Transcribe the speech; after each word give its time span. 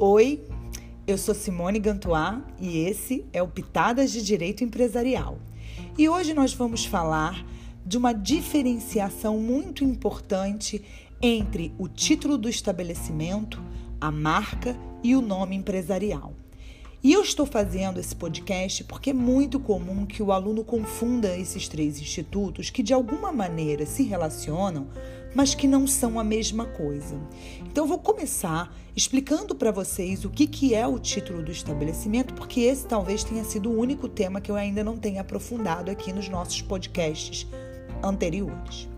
Oi, 0.00 0.44
eu 1.08 1.18
sou 1.18 1.34
Simone 1.34 1.80
Gantuá 1.80 2.40
e 2.60 2.78
esse 2.78 3.26
é 3.32 3.42
o 3.42 3.48
Pitadas 3.48 4.12
de 4.12 4.22
Direito 4.22 4.62
Empresarial. 4.62 5.40
E 5.98 6.08
hoje 6.08 6.32
nós 6.32 6.54
vamos 6.54 6.84
falar 6.84 7.44
de 7.84 7.98
uma 7.98 8.12
diferenciação 8.12 9.38
muito 9.38 9.82
importante 9.82 10.84
entre 11.20 11.74
o 11.76 11.88
título 11.88 12.38
do 12.38 12.48
estabelecimento, 12.48 13.60
a 14.00 14.08
marca 14.08 14.76
e 15.02 15.16
o 15.16 15.20
nome 15.20 15.56
empresarial. 15.56 16.32
E 17.02 17.12
eu 17.12 17.22
estou 17.22 17.44
fazendo 17.44 17.98
esse 17.98 18.14
podcast 18.14 18.84
porque 18.84 19.10
é 19.10 19.12
muito 19.12 19.58
comum 19.58 20.06
que 20.06 20.22
o 20.22 20.30
aluno 20.30 20.62
confunda 20.62 21.36
esses 21.36 21.66
três 21.66 22.00
institutos 22.00 22.70
que 22.70 22.84
de 22.84 22.94
alguma 22.94 23.32
maneira 23.32 23.84
se 23.84 24.04
relacionam, 24.04 24.86
mas 25.34 25.54
que 25.54 25.66
não 25.66 25.86
são 25.86 26.18
a 26.18 26.24
mesma 26.24 26.66
coisa. 26.66 27.18
Então 27.60 27.84
eu 27.84 27.88
vou 27.88 27.98
começar 27.98 28.74
explicando 28.96 29.54
para 29.54 29.70
vocês 29.70 30.24
o 30.24 30.30
que, 30.30 30.46
que 30.46 30.74
é 30.74 30.86
o 30.86 30.98
título 30.98 31.42
do 31.42 31.52
estabelecimento, 31.52 32.34
porque 32.34 32.60
esse 32.60 32.86
talvez 32.86 33.22
tenha 33.22 33.44
sido 33.44 33.70
o 33.70 33.78
único 33.78 34.08
tema 34.08 34.40
que 34.40 34.50
eu 34.50 34.56
ainda 34.56 34.82
não 34.82 34.96
tenha 34.96 35.20
aprofundado 35.20 35.90
aqui 35.90 36.12
nos 36.12 36.28
nossos 36.28 36.62
podcasts 36.62 37.46
anteriores. 38.02 38.88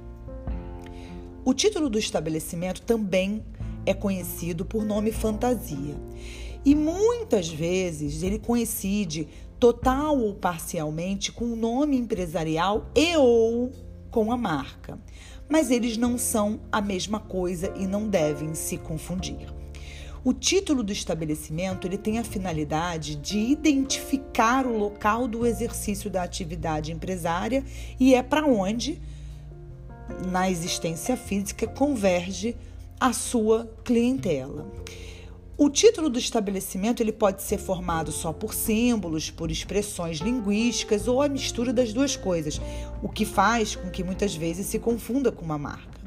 O 1.45 1.55
título 1.55 1.89
do 1.89 1.99
estabelecimento 1.99 2.83
também 2.83 3.43
é 3.85 3.95
conhecido 3.95 4.65
por 4.65 4.85
nome 4.85 5.11
fantasia. 5.11 5.97
E 6.65 6.75
muitas 6.75 7.49
vezes 7.49 8.23
ele 8.23 8.39
coincide 8.39 9.27
total 9.59 10.19
ou 10.19 10.35
parcialmente 10.35 11.33
com 11.33 11.47
o 11.47 11.57
nome 11.57 11.97
empresarial 11.97 12.91
e 12.95 13.17
ou 13.17 13.71
com 14.11 14.33
a 14.33 14.37
marca. 14.37 14.99
Mas 15.51 15.71
eles 15.71 15.97
não 15.97 16.17
são 16.17 16.61
a 16.71 16.81
mesma 16.81 17.19
coisa 17.19 17.75
e 17.77 17.87
não 17.87 18.09
devem 18.09 18.55
se 18.55 18.79
confundir. 18.79 19.53
O 20.23 20.33
título 20.33 20.83
do 20.83 20.93
estabelecimento 20.93 21.87
ele 21.87 21.99
tem 21.99 22.19
a 22.19 22.25
finalidade 22.25 23.17
de 23.17 23.39
identificar 23.39 24.67
o 24.67 24.77
local 24.77 25.27
do 25.27 25.47
exercício 25.47 26.11
da 26.11 26.23
atividade 26.23 26.93
empresária 26.93 27.65
e 27.99 28.15
é 28.15 28.23
para 28.23 28.47
onde, 28.47 29.01
na 30.31 30.51
existência 30.51 31.17
física, 31.17 31.67
converge 31.67 32.55
a 33.01 33.15
sua 33.15 33.69
clientela. 33.83 34.71
O 35.63 35.69
título 35.69 36.09
do 36.09 36.19
estabelecimento 36.19 37.03
ele 37.03 37.13
pode 37.13 37.43
ser 37.43 37.59
formado 37.59 38.11
só 38.11 38.33
por 38.33 38.55
símbolos, 38.55 39.31
por 39.31 39.51
expressões 39.51 40.17
linguísticas 40.17 41.07
ou 41.07 41.21
a 41.21 41.29
mistura 41.29 41.71
das 41.71 41.93
duas 41.93 42.17
coisas, 42.17 42.59
o 43.03 43.11
que 43.11 43.27
faz 43.27 43.77
com 43.77 43.91
que 43.91 44.03
muitas 44.03 44.35
vezes 44.35 44.65
se 44.69 44.79
confunda 44.79 45.31
com 45.31 45.45
uma 45.45 45.59
marca. 45.59 46.01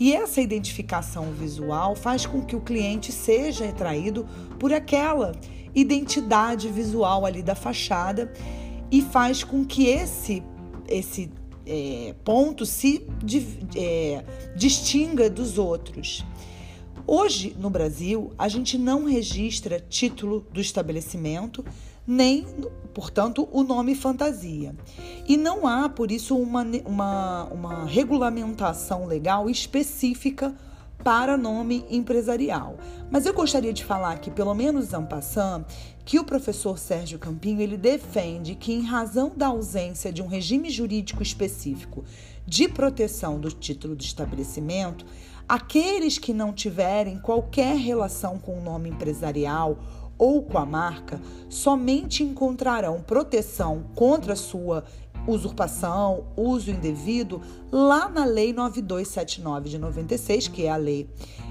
E 0.00 0.12
essa 0.12 0.40
identificação 0.40 1.30
visual 1.30 1.94
faz 1.94 2.26
com 2.26 2.44
que 2.44 2.56
o 2.56 2.60
cliente 2.60 3.12
seja 3.12 3.68
atraído 3.68 4.26
por 4.58 4.72
aquela 4.72 5.30
identidade 5.72 6.68
visual 6.68 7.24
ali 7.24 7.40
da 7.40 7.54
fachada 7.54 8.32
e 8.90 9.00
faz 9.00 9.44
com 9.44 9.64
que 9.64 9.86
esse, 9.86 10.42
esse 10.88 11.30
é, 11.64 12.16
ponto 12.24 12.66
se 12.66 13.06
é, 13.76 14.24
distinga 14.56 15.30
dos 15.30 15.56
outros. 15.56 16.26
Hoje, 17.10 17.56
no 17.58 17.70
Brasil, 17.70 18.34
a 18.36 18.48
gente 18.48 18.76
não 18.76 19.06
registra 19.06 19.80
título 19.80 20.46
do 20.52 20.60
estabelecimento, 20.60 21.64
nem, 22.06 22.44
portanto, 22.92 23.48
o 23.50 23.62
nome 23.62 23.94
fantasia. 23.94 24.76
E 25.26 25.34
não 25.34 25.66
há, 25.66 25.88
por 25.88 26.12
isso, 26.12 26.36
uma, 26.36 26.66
uma, 26.84 27.44
uma 27.44 27.84
regulamentação 27.86 29.06
legal 29.06 29.48
específica 29.48 30.54
para 31.02 31.36
nome 31.36 31.84
empresarial. 31.90 32.76
Mas 33.10 33.26
eu 33.26 33.32
gostaria 33.32 33.72
de 33.72 33.84
falar 33.84 34.12
aqui, 34.12 34.30
pelo 34.30 34.54
menos 34.54 34.92
en 34.92 35.04
passant, 35.04 35.64
que 36.04 36.18
o 36.18 36.24
professor 36.24 36.78
Sérgio 36.78 37.18
Campinho 37.18 37.60
ele 37.60 37.76
defende 37.76 38.54
que, 38.54 38.72
em 38.72 38.82
razão 38.82 39.32
da 39.36 39.48
ausência 39.48 40.12
de 40.12 40.22
um 40.22 40.26
regime 40.26 40.70
jurídico 40.70 41.22
específico 41.22 42.04
de 42.46 42.68
proteção 42.68 43.38
do 43.38 43.50
título 43.50 43.94
do 43.94 44.02
estabelecimento, 44.02 45.04
Aqueles 45.48 46.18
que 46.18 46.34
não 46.34 46.52
tiverem 46.52 47.18
qualquer 47.18 47.74
relação 47.74 48.38
com 48.38 48.58
o 48.58 48.62
nome 48.62 48.90
empresarial 48.90 49.78
ou 50.18 50.42
com 50.42 50.58
a 50.58 50.66
marca 50.66 51.18
somente 51.48 52.22
encontrarão 52.22 53.00
proteção 53.00 53.86
contra 53.94 54.36
sua 54.36 54.84
usurpação, 55.30 56.24
uso 56.36 56.70
indevido, 56.70 57.40
lá 57.70 58.08
na 58.08 58.24
Lei 58.24 58.52
9279 58.52 59.68
de 59.68 59.78
96, 59.78 60.48
que 60.48 60.64
é 60.64 60.70
a 60.70 60.76
lei 60.76 61.08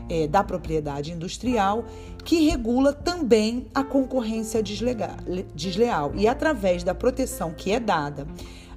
é, 0.09 0.27
da 0.27 0.43
propriedade 0.43 1.11
industrial, 1.11 1.85
que 2.23 2.47
regula 2.47 2.91
também 2.91 3.67
a 3.73 3.83
concorrência 3.83 4.61
desleal. 4.61 6.11
E 6.15 6.27
através 6.27 6.83
da 6.83 6.93
proteção 6.95 7.53
que 7.53 7.71
é 7.71 7.79
dada 7.79 8.27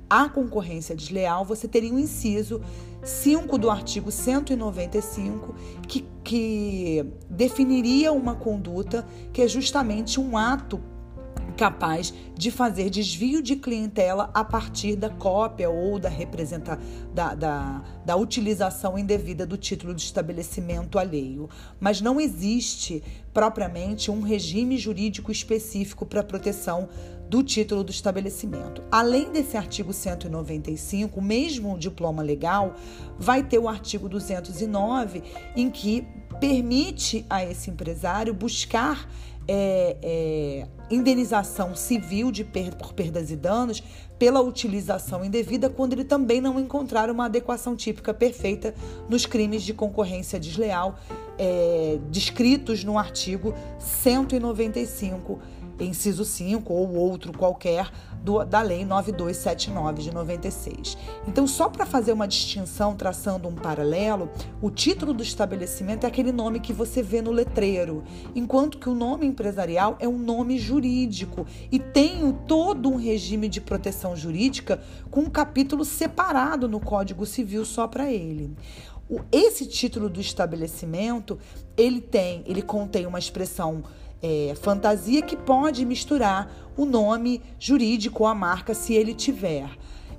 à 0.08 0.28
concorrência 0.28 0.94
desleal, 0.94 1.44
você 1.44 1.66
teria 1.66 1.92
um 1.92 1.98
inciso 1.98 2.60
5 3.02 3.56
do 3.58 3.70
artigo 3.70 4.10
195, 4.10 5.54
que, 5.88 6.04
que 6.22 7.06
definiria 7.28 8.12
uma 8.12 8.34
conduta 8.34 9.06
que 9.32 9.40
é 9.40 9.48
justamente 9.48 10.20
um 10.20 10.36
ato 10.36 10.80
capaz 11.60 12.14
de 12.34 12.50
fazer 12.50 12.88
desvio 12.88 13.42
de 13.42 13.54
clientela 13.54 14.30
a 14.32 14.42
partir 14.42 14.96
da 14.96 15.10
cópia 15.10 15.68
ou 15.68 15.98
da 15.98 16.08
representa 16.08 16.78
da, 17.12 17.34
da, 17.34 17.84
da 18.02 18.16
utilização 18.16 18.98
indevida 18.98 19.44
do 19.44 19.58
título 19.58 19.94
de 19.94 20.00
estabelecimento 20.00 20.98
alheio. 20.98 21.50
Mas 21.78 22.00
não 22.00 22.18
existe 22.18 23.02
propriamente 23.34 24.10
um 24.10 24.22
regime 24.22 24.78
jurídico 24.78 25.30
específico 25.30 26.06
para 26.06 26.22
proteção 26.22 26.88
do 27.28 27.42
título 27.42 27.84
do 27.84 27.90
estabelecimento. 27.90 28.82
Além 28.90 29.30
desse 29.30 29.58
artigo 29.58 29.92
195, 29.92 31.20
o 31.20 31.22
mesmo 31.22 31.78
diploma 31.78 32.22
legal 32.22 32.74
vai 33.18 33.42
ter 33.42 33.58
o 33.58 33.68
artigo 33.68 34.08
209, 34.08 35.22
em 35.54 35.70
que 35.70 36.08
permite 36.40 37.26
a 37.28 37.44
esse 37.44 37.70
empresário 37.70 38.32
buscar 38.32 39.06
é, 39.52 39.96
é, 40.00 40.66
indenização 40.88 41.74
civil 41.74 42.30
de 42.30 42.44
per 42.44 42.76
por 42.76 42.92
perdas 42.92 43.32
e 43.32 43.36
danos 43.36 43.82
pela 44.16 44.40
utilização 44.40 45.24
indevida, 45.24 45.68
quando 45.68 45.94
ele 45.94 46.04
também 46.04 46.40
não 46.40 46.60
encontrar 46.60 47.10
uma 47.10 47.24
adequação 47.24 47.74
típica 47.74 48.14
perfeita 48.14 48.72
nos 49.08 49.26
crimes 49.26 49.64
de 49.64 49.74
concorrência 49.74 50.38
desleal 50.38 50.96
é, 51.36 51.98
descritos 52.10 52.84
no 52.84 52.96
artigo 52.96 53.52
195 53.80 55.40
inciso 55.84 56.24
5 56.24 56.72
ou 56.72 56.94
outro 56.94 57.32
qualquer 57.32 57.90
do, 58.22 58.44
da 58.44 58.60
Lei 58.60 58.84
9279 58.84 60.02
de 60.02 60.12
96. 60.12 60.96
Então, 61.26 61.46
só 61.46 61.68
para 61.68 61.86
fazer 61.86 62.12
uma 62.12 62.28
distinção, 62.28 62.94
traçando 62.94 63.48
um 63.48 63.54
paralelo, 63.54 64.30
o 64.60 64.70
título 64.70 65.12
do 65.12 65.22
estabelecimento 65.22 66.04
é 66.04 66.06
aquele 66.06 66.32
nome 66.32 66.60
que 66.60 66.72
você 66.72 67.02
vê 67.02 67.22
no 67.22 67.30
letreiro, 67.30 68.02
enquanto 68.34 68.78
que 68.78 68.88
o 68.88 68.94
nome 68.94 69.26
empresarial 69.26 69.96
é 69.98 70.08
um 70.08 70.18
nome 70.18 70.58
jurídico 70.58 71.46
e 71.70 71.78
tem 71.78 72.32
todo 72.46 72.90
um 72.90 72.96
regime 72.96 73.48
de 73.48 73.60
proteção 73.60 74.14
jurídica 74.14 74.80
com 75.10 75.20
um 75.20 75.30
capítulo 75.30 75.84
separado 75.84 76.68
no 76.68 76.80
Código 76.80 77.24
Civil 77.24 77.64
só 77.64 77.86
para 77.86 78.10
ele. 78.10 78.54
Esse 79.32 79.66
título 79.66 80.08
do 80.08 80.20
estabelecimento, 80.20 81.36
ele 81.76 82.00
tem, 82.00 82.44
ele 82.46 82.62
contém 82.62 83.06
uma 83.06 83.18
expressão 83.18 83.82
é, 84.22 84.54
fantasia 84.60 85.22
que 85.22 85.36
pode 85.36 85.84
misturar 85.84 86.50
o 86.76 86.84
nome 86.84 87.42
jurídico 87.58 88.22
ou 88.22 88.28
a 88.28 88.34
marca 88.34 88.74
se 88.74 88.94
ele 88.94 89.14
tiver. 89.14 89.70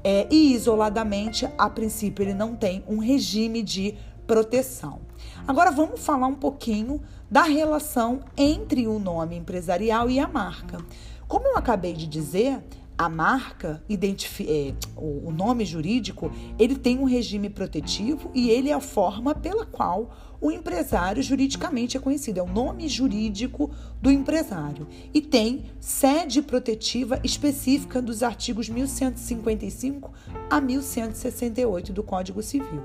É, 0.04 0.28
e 0.32 0.54
isoladamente, 0.54 1.48
a 1.58 1.70
princípio, 1.70 2.24
ele 2.24 2.34
não 2.34 2.56
tem 2.56 2.84
um 2.88 2.98
regime 2.98 3.62
de 3.62 3.96
proteção. 4.26 5.00
Agora 5.48 5.72
vamos 5.72 6.00
falar 6.00 6.28
um 6.28 6.36
pouquinho 6.36 7.02
da 7.30 7.44
relação 7.44 8.22
entre 8.36 8.88
o 8.88 9.00
nome 9.00 9.36
empresarial 9.36 10.10
e 10.10 10.20
a 10.20 10.28
marca. 10.28 10.80
Como 11.28 11.48
eu 11.48 11.58
acabei 11.58 11.94
de 11.94 12.08
dizer, 12.08 12.62
a 13.02 13.10
marca, 13.10 13.84
é, 13.90 14.74
o 14.96 15.32
nome 15.32 15.66
jurídico, 15.66 16.32
ele 16.60 16.76
tem 16.76 17.00
um 17.00 17.04
regime 17.04 17.50
protetivo 17.50 18.30
e 18.32 18.52
ele 18.52 18.70
é 18.70 18.74
a 18.74 18.80
forma 18.80 19.34
pela 19.34 19.66
qual 19.66 20.16
o 20.40 20.52
empresário 20.52 21.24
juridicamente 21.24 21.98
é 21.98 22.00
conhecido. 22.00 22.40
É 22.40 22.44
o 22.44 22.48
nome 22.48 22.88
jurídico 22.88 23.72
do 24.00 24.12
empresário. 24.12 24.88
E 25.12 25.20
tem 25.20 25.66
sede 25.80 26.44
protetiva 26.44 27.20
específica 27.24 28.00
dos 28.00 28.22
artigos 28.22 28.70
1155 28.70 30.14
a 30.48 30.62
1168 30.62 31.92
do 31.92 32.04
Código 32.04 32.44
Civil. 32.44 32.84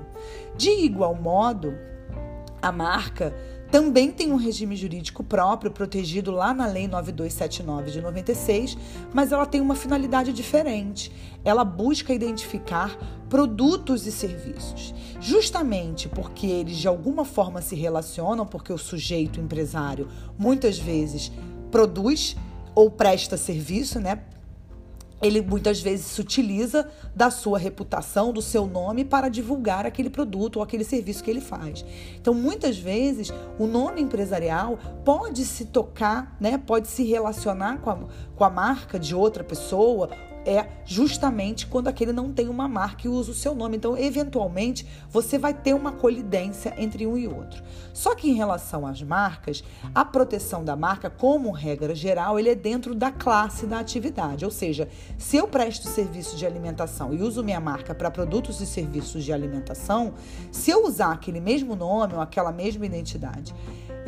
De 0.57 0.71
igual 0.71 1.13
modo, 1.13 1.75
a 2.59 2.71
marca 2.71 3.35
também 3.71 4.11
tem 4.11 4.31
um 4.31 4.37
regime 4.37 4.75
jurídico 4.75 5.23
próprio, 5.23 5.71
protegido 5.71 6.31
lá 6.31 6.53
na 6.53 6.65
Lei 6.65 6.87
9279 6.87 7.91
de 7.91 8.01
96, 8.01 8.77
mas 9.13 9.31
ela 9.31 9.45
tem 9.45 9.59
uma 9.59 9.75
finalidade 9.75 10.31
diferente. 10.31 11.11
Ela 11.43 11.65
busca 11.65 12.13
identificar 12.13 12.97
produtos 13.29 14.07
e 14.07 14.11
serviços, 14.11 14.93
justamente 15.19 16.07
porque 16.07 16.47
eles 16.47 16.77
de 16.77 16.87
alguma 16.87 17.25
forma 17.25 17.61
se 17.61 17.75
relacionam, 17.75 18.45
porque 18.45 18.71
o 18.71 18.77
sujeito 18.77 19.39
empresário 19.39 20.07
muitas 20.37 20.77
vezes 20.79 21.31
produz 21.69 22.37
ou 22.73 22.89
presta 22.89 23.35
serviço, 23.35 23.99
né? 23.99 24.21
Ele 25.21 25.41
muitas 25.41 25.81
vezes 25.81 26.05
se 26.05 26.21
utiliza 26.21 26.87
da 27.15 27.29
sua 27.29 27.57
reputação, 27.57 28.31
do 28.31 28.41
seu 28.41 28.67
nome 28.67 29.03
para 29.03 29.29
divulgar 29.29 29.85
aquele 29.85 30.09
produto 30.09 30.57
ou 30.57 30.63
aquele 30.63 30.83
serviço 30.83 31.23
que 31.23 31.31
ele 31.31 31.41
faz. 31.41 31.83
Então, 32.19 32.33
muitas 32.33 32.77
vezes, 32.77 33.33
o 33.57 33.65
nome 33.65 34.01
empresarial 34.01 34.77
pode 35.03 35.43
se 35.45 35.65
tocar, 35.65 36.35
né, 36.39 36.57
pode 36.57 36.87
se 36.87 37.03
relacionar 37.03 37.79
com 37.79 37.89
a, 37.89 37.97
com 38.35 38.43
a 38.43 38.49
marca 38.49 38.99
de 38.99 39.15
outra 39.15 39.43
pessoa 39.43 40.09
é 40.47 40.69
justamente 40.85 41.67
quando 41.67 41.89
aquele 41.89 42.13
não 42.13 42.31
tem 42.31 42.47
uma 42.47 42.69
marca 42.69 43.05
e 43.05 43.09
usa 43.09 43.31
o 43.31 43.35
seu 43.35 43.53
nome. 43.53 43.75
Então, 43.75 43.97
eventualmente, 43.97 44.87
você 45.09 45.37
vai 45.37 45.53
ter 45.53 45.73
uma 45.73 45.91
colidência 45.91 46.73
entre 46.77 47.05
um 47.05 47.17
e 47.17 47.27
outro. 47.27 47.61
Só 47.93 48.15
que 48.15 48.29
em 48.29 48.33
relação 48.33 48.87
às 48.87 49.01
marcas, 49.03 49.61
a 49.93 50.05
proteção 50.05 50.63
da 50.63 50.75
marca, 50.75 51.09
como 51.09 51.51
regra 51.51 51.93
geral, 51.93 52.39
ele 52.39 52.49
é 52.49 52.55
dentro 52.55 52.95
da 52.95 53.11
classe 53.11 53.65
da 53.65 53.79
atividade. 53.79 54.45
Ou 54.45 54.51
seja, 54.51 54.87
se 55.17 55.35
eu 55.35 55.47
presto 55.47 55.89
serviço 55.89 56.37
de 56.37 56.45
alimentação 56.45 57.13
e 57.13 57.21
uso 57.21 57.43
minha 57.43 57.59
marca 57.59 57.93
para 57.93 58.09
produtos 58.09 58.61
e 58.61 58.65
serviços 58.65 59.25
de 59.25 59.33
alimentação, 59.33 60.13
se 60.49 60.71
eu 60.71 60.85
usar 60.85 61.11
aquele 61.11 61.41
mesmo 61.41 61.75
nome 61.75 62.13
ou 62.13 62.21
aquela 62.21 62.53
mesma 62.53 62.85
identidade, 62.85 63.53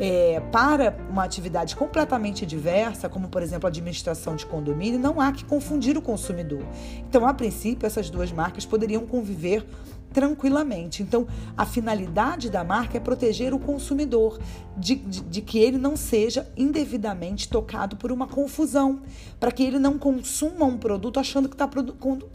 é, 0.00 0.40
para 0.50 0.96
uma 1.10 1.22
atividade 1.22 1.76
completamente 1.76 2.46
diversa, 2.46 3.06
como 3.06 3.28
por 3.28 3.42
exemplo 3.42 3.66
a 3.66 3.68
administração 3.68 4.34
de 4.34 4.46
condomínio, 4.46 4.98
não 4.98 5.20
há 5.20 5.30
que 5.30 5.44
confundir 5.44 5.96
o 5.98 6.02
consumidor. 6.02 6.62
Então, 7.06 7.26
a 7.26 7.34
princípio, 7.34 7.86
essas 7.86 8.08
duas 8.08 8.32
marcas 8.32 8.64
poderiam 8.64 9.06
conviver 9.06 9.64
tranquilamente. 10.12 11.02
Então, 11.02 11.26
a 11.56 11.64
finalidade 11.64 12.50
da 12.50 12.64
marca 12.64 12.96
é 12.96 13.00
proteger 13.00 13.54
o 13.54 13.58
consumidor, 13.58 14.38
de, 14.76 14.94
de, 14.94 15.20
de 15.20 15.42
que 15.42 15.58
ele 15.58 15.76
não 15.76 15.96
seja 15.96 16.50
indevidamente 16.56 17.48
tocado 17.48 17.96
por 17.96 18.10
uma 18.10 18.26
confusão, 18.26 19.00
para 19.38 19.52
que 19.52 19.62
ele 19.62 19.78
não 19.78 19.98
consuma 19.98 20.64
um 20.64 20.78
produto 20.78 21.20
achando 21.20 21.48
que 21.48 21.54
está 21.54 21.68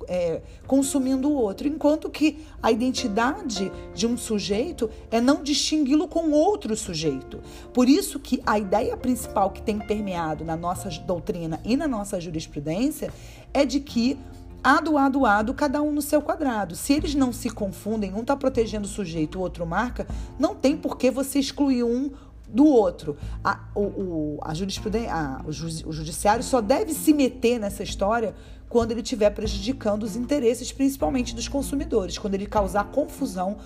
é, 0.08 0.42
consumindo 0.68 1.30
o 1.30 1.34
outro, 1.34 1.68
enquanto 1.68 2.10
que 2.10 2.40
a 2.62 2.72
identidade 2.72 3.72
de 3.94 4.06
um 4.06 4.18
sujeito 4.18 4.90
é 5.10 5.20
não 5.20 5.44
distingui-lo 5.44 6.08
com 6.08 6.32
outro 6.32 6.76
sujeito. 6.76 7.42
Por 7.74 7.90
isso 7.90 8.20
que 8.20 8.42
a 8.46 8.60
ideia 8.60 8.96
principal 8.96 9.50
que 9.50 9.62
tem 9.62 9.80
permeado 9.80 10.46
na 10.46 10.56
nossa 10.56 10.90
doutrina 10.90 11.60
e 11.64 11.76
na 11.76 11.88
nossa 11.88 12.20
jurisprudência 12.22 13.12
é 13.54 13.66
de 13.66 13.80
que 13.80 14.18
ado, 14.66 14.98
ado, 14.98 15.28
ado, 15.28 15.54
cada 15.54 15.80
um 15.80 15.92
no 15.92 16.02
seu 16.02 16.24
quadrado. 16.24 16.76
Se 16.76 16.92
eles 16.94 17.14
não 17.14 17.32
se 17.32 17.52
confundem, 17.52 18.12
um 18.16 18.22
está 18.22 18.36
protegendo 18.36 18.88
o 18.88 18.90
sujeito, 18.90 19.38
o 19.38 19.42
outro 19.42 19.64
marca, 19.64 20.08
não 20.40 20.56
tem 20.56 20.76
por 20.76 20.98
que 20.98 21.12
você 21.12 21.38
excluir 21.38 21.84
um 21.84 22.10
do 22.50 22.66
outro. 22.66 23.16
A, 23.44 23.60
o, 23.76 23.82
o, 23.82 24.40
a 24.42 24.56
jurisprudência, 24.56 25.14
a, 25.14 25.42
o, 25.46 25.52
ju, 25.52 25.68
o 25.86 25.94
judiciário 25.94 26.44
só 26.44 26.62
deve 26.62 26.96
se 26.96 27.14
meter 27.14 27.60
nessa 27.60 27.84
história 27.84 28.34
quando 28.68 28.90
ele 28.90 29.02
estiver 29.02 29.30
prejudicando 29.30 30.02
os 30.02 30.16
interesses, 30.16 30.72
principalmente 30.72 31.36
dos 31.36 31.48
consumidores, 31.48 32.18
quando 32.18 32.34
ele 32.34 32.48
causar 32.48 32.86
confusão 32.86 33.58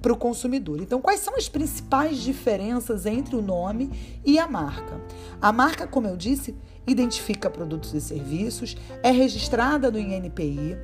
para 0.00 0.12
o 0.12 0.16
consumidor. 0.16 0.80
Então, 0.80 1.00
quais 1.00 1.18
são 1.18 1.34
as 1.34 1.48
principais 1.48 2.18
diferenças 2.18 3.06
entre 3.06 3.34
o 3.34 3.42
nome 3.42 3.90
e 4.24 4.38
a 4.38 4.46
marca? 4.46 5.00
A 5.42 5.50
marca, 5.50 5.84
como 5.84 6.06
eu 6.06 6.16
disse, 6.16 6.54
identifica 6.86 7.48
produtos 7.48 7.94
e 7.94 8.00
serviços, 8.00 8.76
é 9.02 9.10
registrada 9.10 9.90
no 9.90 9.98
INPI, 9.98 10.76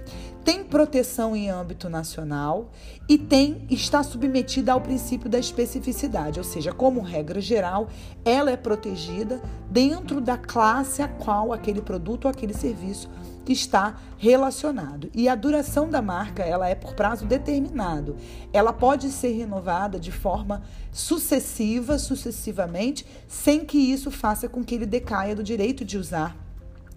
tem 0.44 0.64
proteção 0.64 1.37
em 1.37 1.50
âmbito 1.50 1.88
nacional 1.88 2.70
e 3.08 3.19
tem 3.19 3.67
está 3.70 4.02
submetida 4.02 4.73
ao 4.73 4.81
princípio 4.81 5.29
da 5.29 5.38
especificidade, 5.38 6.38
ou 6.38 6.44
seja, 6.44 6.73
como 6.73 7.00
regra 7.00 7.41
geral, 7.41 7.88
ela 8.25 8.50
é 8.50 8.56
protegida 8.56 9.43
dentro 9.70 10.20
da 10.20 10.38
classe 10.38 11.02
a 11.02 11.08
qual 11.08 11.52
aquele 11.52 11.82
produto 11.82 12.25
ou 12.25 12.31
aquele 12.31 12.55
serviço 12.55 13.08
está 13.48 13.96
relacionado. 14.19 15.10
E 15.14 15.28
a 15.28 15.34
duração 15.34 15.88
da 15.88 16.02
marca, 16.02 16.42
ela 16.42 16.69
é 16.69 16.75
por 16.75 16.94
prazo 16.94 17.25
determinado. 17.25 18.16
Ela 18.52 18.72
pode 18.72 19.10
ser 19.10 19.32
renovada 19.32 19.98
de 19.98 20.12
forma 20.12 20.62
sucessiva, 20.92 21.98
sucessivamente, 21.98 23.06
sem 23.26 23.64
que 23.64 23.78
isso 23.78 24.10
faça 24.10 24.48
com 24.48 24.62
que 24.62 24.75
ele 24.75 24.87
decaia 24.87 25.34
do 25.34 25.42
direito 25.42 25.84
de 25.84 25.96
usar 25.96 26.37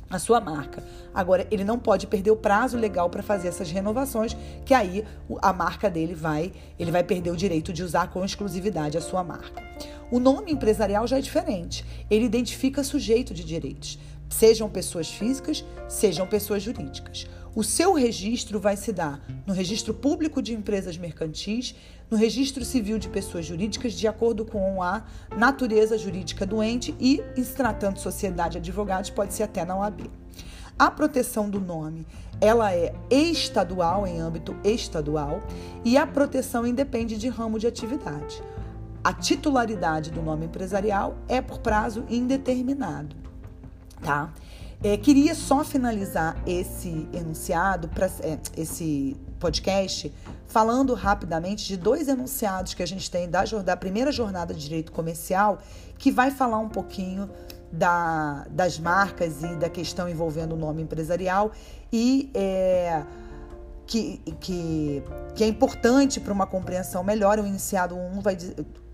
a 0.10 0.20
sua 0.20 0.40
marca. 0.40 0.84
Agora, 1.14 1.48
ele 1.50 1.64
não 1.64 1.80
pode 1.80 2.06
perder 2.08 2.32
o 2.32 2.36
prazo 2.36 2.78
legal 2.78 3.10
para 3.10 3.24
fazer 3.24 3.48
essas 3.48 3.72
renovações, 3.72 4.38
que 4.66 4.74
aí 4.74 5.04
a 5.42 5.52
marca 5.52 5.90
dele 5.90 6.14
vai, 6.14 6.52
ele 6.78 6.92
vai 6.92 7.04
perder 7.04 7.32
o 7.32 7.36
direito 7.36 7.74
de 7.74 7.84
usar 7.84 8.12
com 8.12 8.24
exclusividade 8.24 8.98
a 8.98 9.02
sua 9.02 9.24
marca. 9.24 9.64
O 10.12 10.20
nome 10.20 10.52
empresarial 10.52 11.08
já 11.08 11.18
é 11.18 11.22
diferente. 11.22 11.84
Ele 12.10 12.26
identifica 12.26 12.84
sujeito 12.84 13.34
de 13.34 13.44
direitos, 13.44 13.98
sejam 14.30 14.70
pessoas 14.70 15.10
físicas, 15.10 15.64
sejam 15.88 16.28
pessoas 16.28 16.64
jurídicas. 16.64 17.28
O 17.56 17.64
seu 17.64 17.94
registro 17.94 18.60
vai 18.60 18.76
se 18.76 18.92
dar 18.92 19.24
no 19.46 19.54
Registro 19.54 19.94
Público 19.94 20.42
de 20.42 20.54
Empresas 20.54 20.98
Mercantis, 20.98 21.76
no 22.10 22.18
Registro 22.18 22.66
Civil 22.66 22.98
de 22.98 23.10
Pessoas 23.10 23.46
Jurídicas, 23.46 23.94
de 23.94 24.08
acordo 24.08 24.44
com 24.44 24.82
a 24.82 25.04
natureza 25.38 25.98
jurídica 25.98 26.48
do 26.48 26.64
ente 26.64 26.96
e, 27.00 27.22
em 27.38 27.44
se 27.44 27.54
tratando 27.54 27.96
de 27.96 28.02
sociedade 28.02 28.54
de 28.54 28.58
advogados, 28.58 29.12
pode 29.12 29.36
ser 29.36 29.44
até 29.44 29.64
na 29.64 29.78
OAB. 29.78 30.10
A 30.80 30.90
proteção 30.90 31.48
do 31.48 31.62
nome, 31.62 32.08
ela 32.42 32.74
é 32.74 32.96
estadual, 33.12 34.08
em 34.08 34.20
âmbito 34.20 34.56
estadual, 34.64 35.40
e 35.86 35.96
a 35.96 36.08
proteção 36.08 36.66
independe 36.66 37.18
de 37.18 37.30
ramo 37.30 37.60
de 37.60 37.68
atividade. 37.68 38.42
A 39.04 39.14
titularidade 39.14 40.10
do 40.10 40.24
nome 40.24 40.46
empresarial 40.46 41.18
é 41.28 41.40
por 41.42 41.60
prazo 41.60 42.04
indeterminado, 42.10 43.16
tá? 44.04 44.34
É, 44.84 44.98
queria 44.98 45.34
só 45.34 45.64
finalizar 45.64 46.36
esse 46.46 47.08
enunciado, 47.14 47.88
pra, 47.88 48.08
é, 48.20 48.38
esse 48.58 49.16
podcast, 49.40 50.14
falando 50.46 50.94
rapidamente 50.94 51.66
de 51.66 51.78
dois 51.78 52.10
enunciados 52.10 52.74
que 52.74 52.84
a 52.84 52.86
gente 52.86 53.10
tem 53.10 53.30
da, 53.30 53.44
da 53.46 53.78
primeira 53.78 54.12
jornada 54.12 54.54
de 54.54 54.60
direito 54.60 54.92
comercial, 54.92 55.60
que 55.98 56.12
vai 56.12 56.32
falar 56.32 56.60
um 56.60 56.68
pouquinho 56.68 57.30
da, 57.72 58.46
das 58.50 58.78
marcas 58.78 59.42
e 59.42 59.56
da 59.56 59.70
questão 59.70 60.10
envolvendo 60.10 60.54
o 60.54 60.58
nome 60.58 60.82
empresarial 60.82 61.54
e 61.92 62.30
é, 62.34 63.04
que, 63.88 64.22
que, 64.40 65.04
que 65.34 65.44
é 65.44 65.48
importante 65.48 66.20
para 66.20 66.34
uma 66.34 66.46
compreensão 66.46 67.04
melhor. 67.04 67.40
O 67.40 67.48
iniciado 67.48 67.96
1 67.96 68.18
um 68.18 68.20
vai 68.20 68.38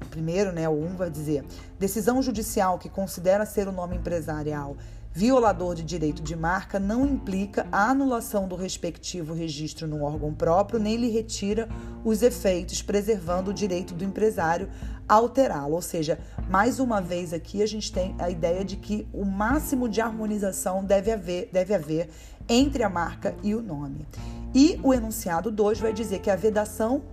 primeiro, 0.09 0.51
né, 0.51 0.69
o 0.69 0.73
1 0.73 0.85
um 0.85 0.95
vai 0.95 1.09
dizer: 1.09 1.43
decisão 1.79 2.21
judicial 2.21 2.77
que 2.77 2.89
considera 2.89 3.45
ser 3.45 3.67
o 3.67 3.71
nome 3.71 3.97
empresarial 3.97 4.77
violador 5.19 5.75
de 5.75 5.83
direito 5.83 6.23
de 6.23 6.33
marca 6.33 6.79
não 6.79 7.05
implica 7.05 7.67
a 7.73 7.89
anulação 7.89 8.47
do 8.47 8.55
respectivo 8.55 9.33
registro 9.33 9.85
no 9.85 10.01
órgão 10.03 10.33
próprio, 10.33 10.79
nem 10.79 10.95
lhe 10.95 11.09
retira 11.09 11.67
os 12.05 12.23
efeitos, 12.23 12.81
preservando 12.81 13.51
o 13.51 13.53
direito 13.53 13.93
do 13.93 14.05
empresário 14.05 14.69
a 15.09 15.15
alterá-lo. 15.15 15.73
Ou 15.73 15.81
seja, 15.81 16.17
mais 16.49 16.79
uma 16.79 17.01
vez 17.01 17.33
aqui 17.33 17.61
a 17.61 17.65
gente 17.65 17.91
tem 17.91 18.15
a 18.17 18.29
ideia 18.29 18.63
de 18.63 18.77
que 18.77 19.05
o 19.11 19.25
máximo 19.25 19.89
de 19.89 19.99
harmonização 19.99 20.85
deve 20.85 21.11
haver, 21.11 21.49
deve 21.51 21.75
haver 21.75 22.09
entre 22.47 22.81
a 22.81 22.89
marca 22.89 23.35
e 23.43 23.53
o 23.53 23.61
nome. 23.61 24.07
E 24.55 24.79
o 24.81 24.93
enunciado 24.93 25.51
2 25.51 25.81
vai 25.81 25.91
dizer 25.91 26.19
que 26.19 26.29
a 26.29 26.35
vedação 26.37 27.03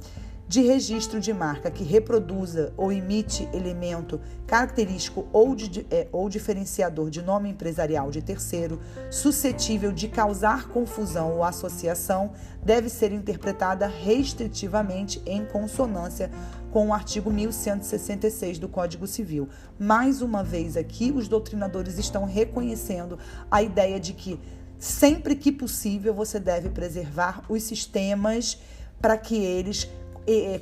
de 0.49 0.61
registro 0.61 1.21
de 1.21 1.33
marca 1.33 1.71
que 1.71 1.83
reproduza 1.83 2.73
ou 2.77 2.93
imite 2.93 3.49
elemento 3.53 4.21
característico 4.47 5.27
ou, 5.33 5.57
de, 5.57 5.85
é, 5.91 6.07
ou 6.13 6.29
diferenciador 6.29 7.11
de 7.11 7.21
nome 7.21 7.51
empresarial 7.51 8.11
de 8.13 8.23
terceiro, 8.23 8.81
suscetível 9.11 9.91
de 9.91 10.07
causar 10.07 10.69
confusão 10.69 11.33
ou 11.33 11.43
associação, 11.43 12.33
deve 12.63 12.89
ser 12.89 13.13
interpretada 13.13 13.89
restritivamente 13.89 15.21
em 15.27 15.45
consonância 15.45 16.31
com 16.71 16.89
o 16.89 16.95
artigo 16.95 17.31
1166 17.31 18.59
do 18.59 18.69
Código 18.69 19.07
Civil. 19.07 19.49
Mais 19.79 20.23
uma 20.23 20.45
vez 20.45 20.77
aqui, 20.77 21.11
os 21.11 21.27
doutrinadores 21.27 21.99
estão 21.99 22.25
reconhecendo 22.25 23.19
a 23.51 23.63
ideia 23.63 23.99
de 23.99 24.13
que 24.13 24.39
sempre 24.79 25.35
que 25.35 25.51
possível 25.51 26.15
você 26.15 26.39
deve 26.39 26.69
preservar 26.69 27.43
os 27.49 27.65
sistemas 27.65 28.61
para 29.01 29.17
que 29.17 29.37
eles 29.37 29.89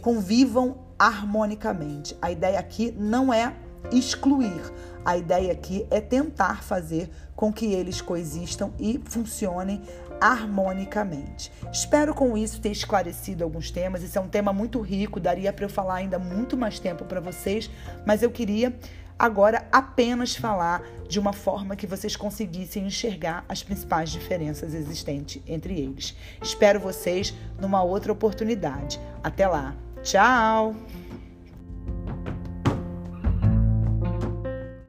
convivam 0.01 0.79
harmonicamente. 0.99 2.17
A 2.21 2.31
ideia 2.31 2.59
aqui 2.59 2.95
não 2.99 3.33
é 3.33 3.55
excluir, 3.93 4.63
a 5.05 5.17
ideia 5.17 5.53
aqui 5.53 5.87
é 5.91 6.01
tentar 6.01 6.63
fazer 6.63 7.11
com 7.37 7.53
que 7.53 7.67
eles 7.67 8.01
coexistam 8.01 8.73
e 8.79 9.01
funcionem 9.05 9.83
harmonicamente. 10.21 11.53
Espero 11.71 12.15
com 12.15 12.37
isso 12.37 12.61
ter 12.61 12.71
esclarecido 12.71 13.45
alguns 13.45 13.71
temas. 13.71 14.03
Esse 14.03 14.17
é 14.17 14.21
um 14.21 14.29
tema 14.29 14.53
muito 14.53 14.81
rico, 14.81 15.21
daria 15.21 15.53
para 15.53 15.67
eu 15.67 15.69
falar 15.69 15.97
ainda 15.97 16.19
muito 16.19 16.57
mais 16.57 16.79
tempo 16.79 17.05
para 17.05 17.21
vocês, 17.21 17.71
mas 18.07 18.23
eu 18.23 18.31
queria 18.31 18.75
agora 19.19 19.67
apenas 19.71 20.35
falar 20.35 20.83
de 21.09 21.19
uma 21.19 21.33
forma 21.33 21.77
que 21.77 21.87
vocês 21.87 22.17
conseguissem 22.17 22.87
enxergar 22.87 23.45
as 23.49 23.63
principais 23.63 24.11
diferenças 24.11 24.75
existentes 24.75 25.43
entre 25.47 25.79
eles. 25.79 26.17
Espero 26.43 26.81
vocês 26.81 27.35
numa 27.61 27.83
outra 27.83 28.13
oportunidade. 28.13 29.01
Até 29.23 29.47
lá. 29.47 29.75
Tchau! 30.03 30.75